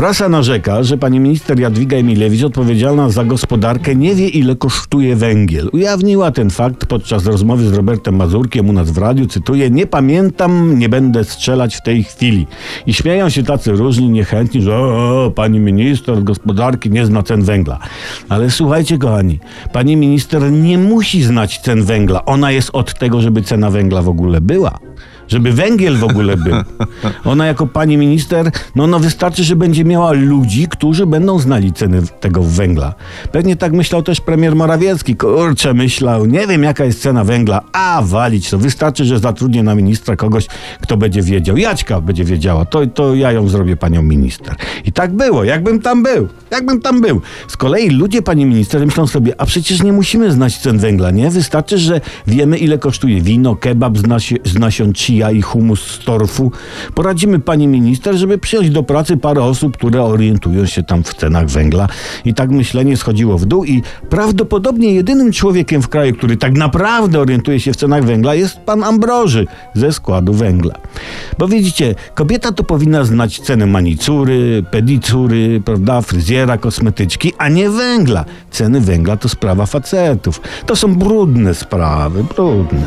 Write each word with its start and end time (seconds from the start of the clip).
Prasa 0.00 0.28
narzeka, 0.28 0.82
że 0.82 0.98
pani 0.98 1.20
minister 1.20 1.60
Jadwiga 1.60 1.96
Emilewicz, 1.96 2.44
odpowiedzialna 2.44 3.10
za 3.10 3.24
gospodarkę, 3.24 3.94
nie 3.94 4.14
wie 4.14 4.28
ile 4.28 4.56
kosztuje 4.56 5.16
węgiel. 5.16 5.68
Ujawniła 5.72 6.30
ten 6.30 6.50
fakt 6.50 6.86
podczas 6.86 7.26
rozmowy 7.26 7.68
z 7.68 7.72
Robertem 7.72 8.16
Mazurkiem 8.16 8.68
u 8.68 8.72
nas 8.72 8.90
w 8.90 8.98
radiu, 8.98 9.26
cytuję, 9.26 9.70
nie 9.70 9.86
pamiętam, 9.86 10.78
nie 10.78 10.88
będę 10.88 11.24
strzelać 11.24 11.76
w 11.76 11.82
tej 11.82 12.04
chwili. 12.04 12.46
I 12.86 12.92
śmieją 12.92 13.28
się 13.28 13.42
tacy 13.42 13.72
różni, 13.72 14.08
niechętni, 14.08 14.62
że 14.62 14.76
o, 14.76 15.24
o, 15.24 15.30
pani 15.30 15.58
minister 15.58 16.22
gospodarki 16.22 16.90
nie 16.90 17.06
zna 17.06 17.22
cen 17.22 17.42
węgla. 17.42 17.78
Ale 18.28 18.50
słuchajcie 18.50 18.98
kochani, 18.98 19.38
pani 19.72 19.96
minister 19.96 20.52
nie 20.52 20.78
musi 20.78 21.22
znać 21.22 21.58
cen 21.58 21.82
węgla. 21.82 22.24
Ona 22.24 22.50
jest 22.50 22.70
od 22.72 22.98
tego, 22.98 23.20
żeby 23.20 23.42
cena 23.42 23.70
węgla 23.70 24.02
w 24.02 24.08
ogóle 24.08 24.40
była 24.40 24.78
żeby 25.30 25.52
węgiel 25.52 25.96
w 25.96 26.04
ogóle 26.04 26.36
był. 26.36 26.54
Ona 27.24 27.46
jako 27.46 27.66
pani 27.66 27.96
minister, 27.96 28.50
no, 28.74 28.86
no 28.86 28.98
wystarczy, 28.98 29.44
że 29.44 29.56
będzie 29.56 29.84
miała 29.84 30.12
ludzi, 30.12 30.66
którzy 30.70 31.06
będą 31.06 31.38
znali 31.38 31.72
ceny 31.72 32.02
tego 32.20 32.42
węgla. 32.42 32.94
Pewnie 33.32 33.56
tak 33.56 33.72
myślał 33.72 34.02
też 34.02 34.20
premier 34.20 34.56
Morawiecki. 34.56 35.16
Kurczę, 35.16 35.74
myślał, 35.74 36.26
nie 36.26 36.46
wiem 36.46 36.62
jaka 36.62 36.84
jest 36.84 37.02
cena 37.02 37.24
węgla, 37.24 37.62
a 37.72 38.02
walić 38.04 38.50
to. 38.50 38.58
Wystarczy, 38.58 39.04
że 39.04 39.18
zatrudnię 39.18 39.62
na 39.62 39.74
ministra 39.74 40.16
kogoś, 40.16 40.46
kto 40.80 40.96
będzie 40.96 41.22
wiedział. 41.22 41.56
Jaćka 41.56 42.00
będzie 42.00 42.24
wiedziała, 42.24 42.64
to, 42.64 42.86
to 42.86 43.14
ja 43.14 43.32
ją 43.32 43.48
zrobię 43.48 43.76
panią 43.76 44.02
minister. 44.02 44.54
I 44.84 44.92
tak 44.92 45.12
było, 45.12 45.44
jakbym 45.44 45.80
tam 45.80 46.02
był, 46.02 46.28
jakbym 46.50 46.80
tam 46.80 47.00
był. 47.00 47.20
Z 47.48 47.56
kolei 47.56 47.90
ludzie 47.90 48.22
pani 48.22 48.46
minister 48.46 48.86
myślą 48.86 49.06
sobie, 49.06 49.40
a 49.40 49.46
przecież 49.46 49.82
nie 49.82 49.92
musimy 49.92 50.32
znać 50.32 50.58
cen 50.58 50.78
węgla, 50.78 51.10
nie? 51.10 51.30
Wystarczy, 51.30 51.78
że 51.78 52.00
wiemy 52.26 52.58
ile 52.58 52.78
kosztuje 52.78 53.20
wino, 53.20 53.56
kebab 53.56 53.98
z, 53.98 54.06
nasi, 54.06 54.36
z 54.44 54.58
nasion 54.58 54.92
chia, 54.92 55.30
i 55.30 55.42
humus 55.42 55.80
z 55.80 56.04
torfu. 56.04 56.52
Poradzimy 56.94 57.38
pani 57.38 57.68
minister, 57.68 58.16
żeby 58.16 58.38
przyjąć 58.38 58.70
do 58.70 58.82
pracy 58.82 59.16
parę 59.16 59.42
osób, 59.42 59.76
które 59.76 60.02
orientują 60.02 60.66
się 60.66 60.82
tam 60.82 61.04
w 61.04 61.14
cenach 61.14 61.48
węgla. 61.48 61.88
I 62.24 62.34
tak 62.34 62.50
myślenie 62.50 62.96
schodziło 62.96 63.38
w 63.38 63.46
dół 63.46 63.64
i 63.64 63.82
prawdopodobnie 64.08 64.94
jedynym 64.94 65.32
człowiekiem 65.32 65.82
w 65.82 65.88
kraju, 65.88 66.14
który 66.14 66.36
tak 66.36 66.52
naprawdę 66.52 67.20
orientuje 67.20 67.60
się 67.60 67.72
w 67.72 67.76
cenach 67.76 68.04
węgla 68.04 68.34
jest 68.34 68.58
pan 68.58 68.84
Ambroży 68.84 69.46
ze 69.74 69.92
składu 69.92 70.32
węgla. 70.32 70.74
Bo 71.40 71.48
widzicie, 71.48 71.94
kobieta 72.14 72.52
to 72.52 72.64
powinna 72.64 73.04
znać 73.04 73.40
cenę 73.40 73.66
manicury, 73.66 74.64
pedicury, 74.70 75.62
prawda, 75.64 76.00
fryzjera, 76.00 76.58
kosmetyczki, 76.58 77.32
a 77.38 77.48
nie 77.48 77.70
węgla. 77.70 78.24
Ceny 78.50 78.80
węgla 78.80 79.16
to 79.16 79.28
sprawa 79.28 79.66
facetów. 79.66 80.40
To 80.66 80.76
są 80.76 80.94
brudne 80.94 81.54
sprawy, 81.54 82.24
brudne. 82.24 82.86